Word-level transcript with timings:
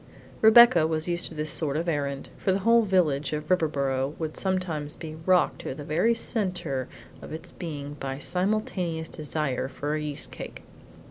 III 0.01 0.41
Rebecca 0.41 0.87
was 0.87 1.07
used 1.07 1.27
to 1.27 1.35
this 1.35 1.51
sort 1.51 1.77
of 1.77 1.87
errand, 1.87 2.29
for 2.35 2.51
the 2.51 2.57
whole 2.65 2.81
village 2.81 3.33
of 3.33 3.47
Riverboro 3.51 4.15
would 4.17 4.35
sometimes 4.35 4.95
be 4.95 5.17
rocked 5.27 5.61
to 5.61 5.75
the 5.75 5.83
very 5.83 6.15
centre 6.15 6.87
of 7.21 7.31
its 7.31 7.51
being 7.51 7.93
by 7.99 8.17
simultaneous 8.17 9.09
desire 9.09 9.67
for 9.67 9.93
a 9.93 10.01
yeast 10.01 10.31
cake. 10.31 10.63